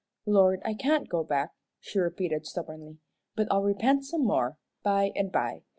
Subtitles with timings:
[0.25, 2.97] "Lord, I can't go back," she repeated, stubbornly,
[3.35, 5.61] "but I'll repent some more, by and by.